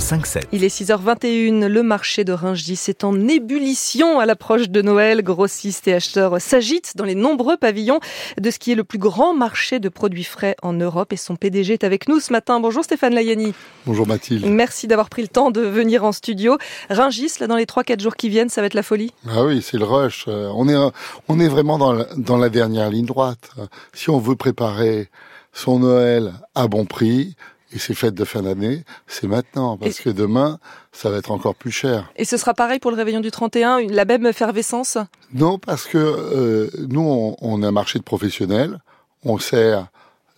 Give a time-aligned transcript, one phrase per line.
[0.00, 0.44] Le 5-7.
[0.52, 5.22] Il est 6h21, le marché de Rungis est en ébullition à l'approche de Noël.
[5.22, 8.00] Grossistes et acheteurs s'agitent dans les nombreux pavillons
[8.40, 11.36] de ce qui est le plus grand marché de produits frais en Europe et son
[11.36, 12.60] PDG est avec nous ce matin.
[12.60, 13.52] Bonjour Stéphane Layani.
[13.84, 14.46] Bonjour Mathilde.
[14.46, 16.56] Merci d'avoir pris le temps de venir en studio.
[16.88, 19.12] Rungis, là dans les 3-4 jours qui viennent, ça va être la folie?
[19.28, 20.24] Ah oui, c'est le rush.
[20.28, 20.92] Euh, On est,
[21.28, 23.50] on est vraiment dans la, dans la dernière ligne droite.
[23.92, 25.10] Si on veut préparer
[25.52, 27.36] son Noël à bon prix,
[27.72, 30.58] et ses fêtes de fin d'année, c'est maintenant, parce Et- que demain,
[30.92, 32.10] ça va être encore plus cher.
[32.16, 34.98] Et ce sera pareil pour le réveillon du 31, la même effervescence?
[35.32, 38.80] Non, parce que euh, nous, on, on a un marché de professionnels,
[39.24, 39.86] on sert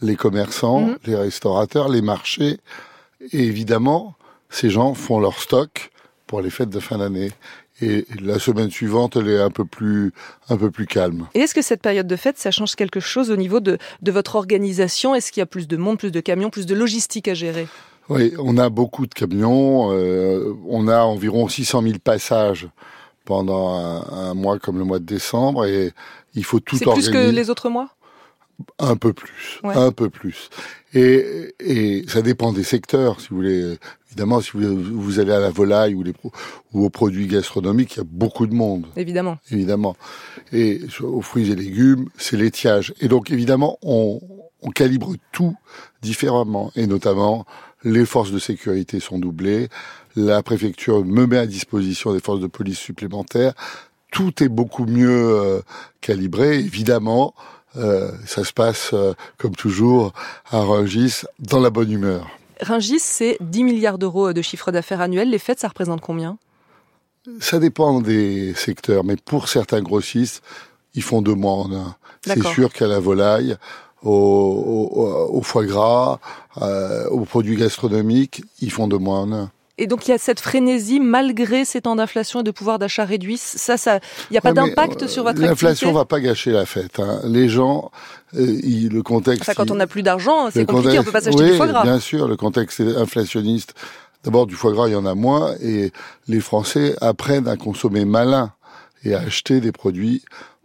[0.01, 0.99] les commerçants, Mhm.
[1.07, 2.59] les restaurateurs, les marchés,
[3.33, 4.15] et évidemment,
[4.51, 5.91] ces gens font leur stock
[6.27, 7.31] pour les fêtes de fin d'année.
[7.81, 10.13] Et la semaine suivante, elle est un peu plus,
[10.49, 11.27] un peu plus calme.
[11.35, 14.13] Et est-ce que cette période de fête, ça change quelque chose au niveau de, de
[14.13, 15.15] votre organisation?
[15.15, 17.67] Est-ce qu'il y a plus de monde, plus de camions, plus de logistique à gérer?
[18.09, 19.91] Oui, on a beaucoup de camions.
[19.93, 22.69] euh, on a environ 600 000 passages
[23.25, 25.93] pendant un, un mois comme le mois de décembre, et
[26.35, 27.13] il faut tout C'est plus organiser.
[27.13, 27.89] que les autres mois?
[28.79, 29.75] Un peu plus, Ouais.
[29.75, 30.49] un peu plus.
[30.95, 33.77] Et, et ça dépend des secteurs, si vous voulez.
[34.09, 36.13] Évidemment, si vous, vous allez à la volaille ou, les,
[36.73, 39.39] ou aux produits gastronomiques, il y a beaucoup de monde, Évidemment.
[39.51, 39.97] évidemment.
[40.53, 42.93] Et aux fruits et légumes, c'est l'étiage.
[43.01, 44.21] Et donc, évidemment, on,
[44.61, 45.57] on calibre tout
[46.03, 46.71] différemment.
[46.77, 47.47] Et notamment,
[47.85, 49.69] les forces de sécurité sont doublées.
[50.15, 53.55] La préfecture me met à disposition des forces de police supplémentaires.
[54.13, 55.63] Tout est beaucoup mieux euh,
[56.03, 56.59] calibré.
[56.59, 57.35] Évidemment,
[57.77, 60.13] euh, ça se passe, euh, comme toujours,
[60.51, 62.27] à Rungis, dans la bonne humeur.
[62.61, 65.31] Ringis, c'est 10 milliards d'euros de chiffre d'affaires annuel.
[65.31, 66.39] Les fêtes, ça représente combien?
[67.41, 70.43] Ça dépend des secteurs, mais pour certains grossistes,
[70.95, 71.97] ils font deux mois en un.
[72.35, 73.57] C'est sûr qu'à la volaille,
[74.03, 76.19] au, au- au foie gras,
[76.61, 79.51] euh, aux produits gastronomiques, ils font deux mois en un.
[79.79, 83.05] Et donc, il y a cette frénésie malgré ces temps d'inflation et de pouvoir d'achat
[83.07, 83.39] réduit.
[83.39, 84.01] Ça, ça,
[84.31, 87.01] il n'y a pas Ouais, d'impact euh, sur votre L'inflation va pas gâcher la fête.
[87.01, 87.21] hein.
[87.25, 87.91] Les gens,
[88.35, 88.59] euh,
[88.91, 89.43] le contexte.
[89.43, 91.51] Enfin, quand il- on n'a plus d'argent, c'est compliqué, on contexte- peut pas s'acheter oui,
[91.53, 91.83] du foie gras.
[91.85, 93.75] Bien sûr, le contexte est inflationniste.
[94.25, 95.91] D'abord, du foie gras, il y en a moins, et
[96.29, 98.53] les Français apprennent à consommer malin
[99.05, 100.23] et à acheter des produits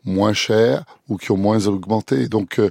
[0.07, 2.27] moins chers ou qui ont moins augmenté.
[2.27, 2.69] Donc, euh,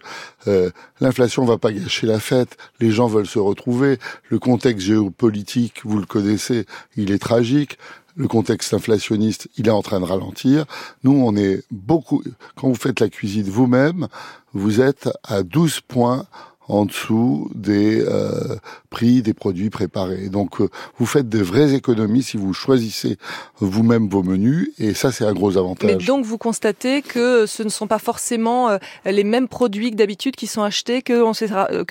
[0.49, 0.71] euh,
[1.01, 2.57] l'inflation va pas gâcher la fête.
[2.81, 3.99] Les gens veulent se retrouver.
[4.29, 7.79] Le contexte géopolitique, vous le connaissez, il est tragique.
[8.17, 10.65] Le contexte inflationniste, il est en train de ralentir.
[11.05, 12.23] Nous, on est beaucoup.
[12.57, 14.09] Quand vous faites la cuisine vous-même,
[14.55, 16.27] vous êtes à 12 points
[16.69, 18.56] en dessous des euh,
[18.91, 20.28] prix des produits préparés.
[20.28, 20.69] Donc euh,
[20.99, 23.19] vous faites de vraies économies si vous choisissez
[23.60, 26.06] vous-même vos menus et ça c'est un gros Mais avantage.
[26.06, 30.37] donc, vous constatez que ce ne sont pas forcément euh, les mêmes produits que d'habitude
[30.37, 31.32] qui sont achetés, que, on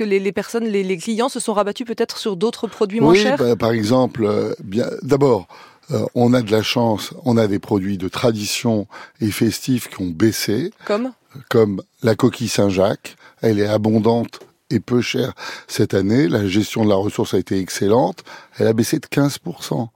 [0.03, 3.37] les, les personnes, les, les clients se sont rabattus peut-être sur d'autres produits moins chers?
[3.37, 5.47] bah, par exemple, bien d'abord
[5.91, 8.87] euh, on a de la chance, on a des produits de tradition
[9.21, 11.11] et festifs qui ont baissé, Comme?
[11.49, 13.17] Comme la coquille Saint-Jacques.
[13.41, 14.39] Elle est abondante
[14.69, 15.33] et peu chère
[15.67, 16.27] cette année.
[16.27, 18.23] La gestion de la ressource a été excellente.
[18.57, 19.87] Elle a baissé de 15%.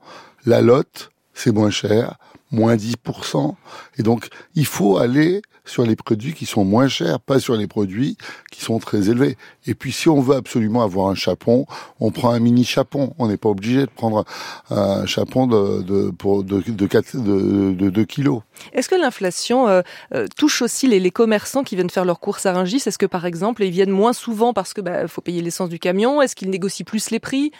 [0.46, 1.10] La lotte,
[1.40, 2.16] c'est moins cher,
[2.50, 3.54] moins 10%.
[3.98, 7.66] Et donc, il faut aller sur les produits qui sont moins chers, pas sur les
[7.66, 8.16] produits
[8.50, 9.36] qui sont très élevés.
[9.66, 11.66] Et puis, si on veut absolument avoir un chapon,
[12.00, 13.14] on prend un mini chapon.
[13.18, 14.24] On n'est pas obligé de prendre
[14.70, 18.42] un chapon de, de, pour, de, de, 4, de, de 2 kilos.
[18.72, 19.82] Est-ce que l'inflation euh,
[20.14, 22.82] euh, touche aussi les, les commerçants qui viennent faire leurs courses à Rungis?
[22.84, 25.78] Est-ce que par exemple ils viennent moins souvent parce que bah, faut payer l'essence du
[25.78, 26.20] camion?
[26.20, 27.52] Est-ce qu'ils négocient plus les prix?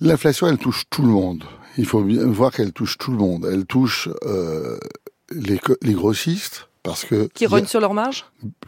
[0.00, 1.44] L'inflation, elle touche tout le monde.
[1.78, 3.48] Il faut bien voir qu'elle touche tout le monde.
[3.50, 4.78] Elle touche euh,
[5.30, 8.24] les, les grossistes parce que Qui rognent sur leur marge?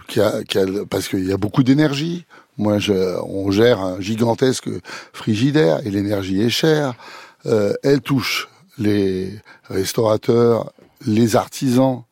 [0.08, 2.26] Qu'il y a- a- parce qu'il y a beaucoup d'énergie.
[2.56, 2.92] Moi, je,
[3.22, 4.68] on gère un gigantesque
[5.12, 6.94] frigidaire et l'énergie est chère.
[7.46, 8.48] Euh, elle touche
[8.78, 10.72] les restaurateurs,
[11.06, 12.02] les artisans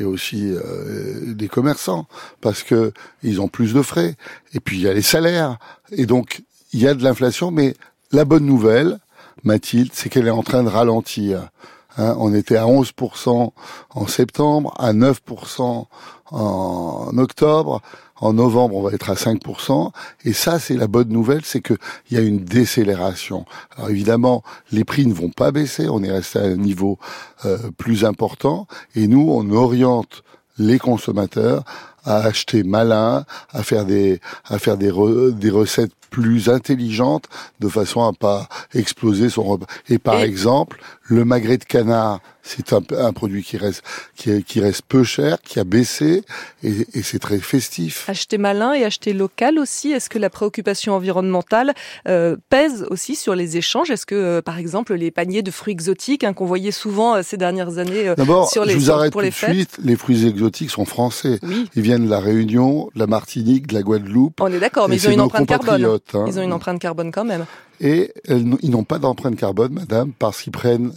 [0.00, 2.06] et aussi euh, les commerçants
[2.40, 2.92] parce que
[3.22, 4.16] ils ont plus de frais.
[4.52, 5.58] Et puis il y a les salaires
[5.92, 6.42] et donc
[6.72, 7.52] il y a de l'inflation.
[7.52, 7.74] Mais
[8.10, 8.98] la bonne nouvelle,
[9.42, 11.48] Mathilde, c'est qu'elle est en train de ralentir.
[11.96, 13.52] Hein, on était à 11%
[13.90, 15.86] en septembre, à 9%
[16.30, 17.80] en octobre.
[18.16, 19.90] En novembre, on va être à 5%.
[20.24, 21.76] Et ça, c'est la bonne nouvelle, c'est qu'il
[22.10, 23.44] y a une décélération.
[23.76, 25.88] Alors évidemment, les prix ne vont pas baisser.
[25.88, 26.98] On est resté à un niveau
[27.44, 28.66] euh, plus important.
[28.94, 30.22] Et nous, on oriente
[30.58, 31.64] les consommateurs
[32.04, 34.92] à acheter malin, à faire des à faire des,
[35.32, 37.24] des recettes plus intelligentes
[37.58, 39.66] de façon à pas exploser son repas.
[39.88, 43.82] Et par exemple, le magret de canard, c'est un, un, produit qui reste
[44.14, 46.22] qui, qui, reste peu cher, qui a baissé
[46.62, 48.08] et, et c'est très festif.
[48.08, 49.92] Acheter malin et acheter local aussi.
[49.92, 51.72] Est-ce que la préoccupation environnementale
[52.06, 53.90] euh, pèse aussi sur les échanges?
[53.90, 57.22] Est-ce que euh, par exemple les paniers de fruits exotiques hein, qu'on voyait souvent euh,
[57.22, 59.78] ces dernières années euh, sur les je vous arrête pour tout les fêtes suite.
[59.82, 61.38] Les fruits exotiques sont français.
[61.42, 61.68] Oui.
[61.74, 64.40] Ils viennent de la Réunion, de la Martinique, de la Guadeloupe.
[64.40, 65.84] On est d'accord, mais ils ont une empreinte carbone.
[65.84, 66.24] hein.
[66.26, 67.46] Ils ont une empreinte carbone quand même.
[67.80, 70.92] Et elles ils n'ont pas d'empreinte carbone, madame, parce qu'ils prennent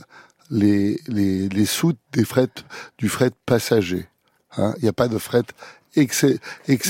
[0.50, 2.50] les, les, les soutes des fret,
[2.98, 4.06] du fret passager.
[4.58, 5.44] Hein, Il n'y a pas de fret
[5.96, 6.40] excé.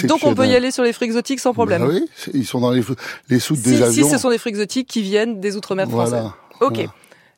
[0.04, 1.82] Donc on peut y aller sur les fruits exotiques sans problème.
[1.84, 2.84] Bah oui, ils sont dans les,
[3.30, 4.10] les soutes des si, si avions.
[4.10, 6.10] ce sont des fruits exotiques qui viennent des outre-mer français.
[6.12, 6.36] voilà.
[6.62, 6.76] Ok.
[6.76, 6.94] Voilà.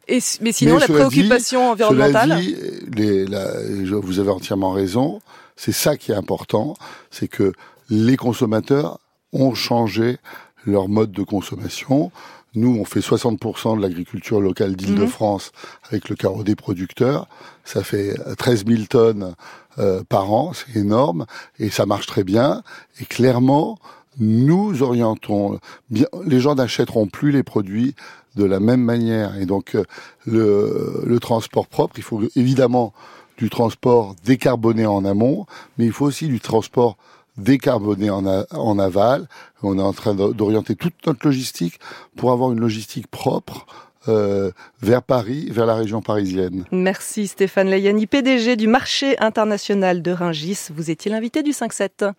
[0.09, 2.39] Et, mais sinon, Mais la dit- préoccupation environnementale.
[2.41, 2.55] Dit,
[2.95, 5.21] les, la- je- vous avez entièrement raison.
[5.55, 6.73] C'est ça qui est important,
[7.11, 7.53] c'est que
[7.89, 8.99] les consommateurs
[9.33, 10.17] ont changé
[10.65, 12.11] leur mode de consommation.
[12.55, 15.51] Nous, on fait 60% de l'agriculture locale d'Île-de-France
[15.89, 17.27] avec le carreau des producteurs.
[17.63, 19.35] Ça fait 13 000 tonnes
[19.77, 21.25] euh, par an, c'est énorme,
[21.59, 22.63] et ça marche très bien.
[22.99, 23.77] Et clairement,
[24.17, 25.59] nous orientons.
[25.91, 27.93] Bien, les gens n'achèteront plus les produits
[28.35, 29.37] de la même manière.
[29.39, 29.83] Et donc, euh,
[30.25, 32.93] le, transport propre, il faut évidemment
[33.37, 35.45] du transport décarboné en amont,
[35.77, 36.97] mais il faut aussi du transport
[37.37, 39.27] décarboné en, aval.
[39.63, 41.79] On est en train d'orienter toute notre logistique
[42.17, 43.65] pour avoir une logistique propre
[44.09, 44.51] euh,
[44.81, 46.65] vers Paris, vers la région parisienne.
[46.71, 50.67] Merci Stéphane Layani, PDG du marché international de Ringis.
[50.73, 52.11] Vous étiez l'invité du 5-7.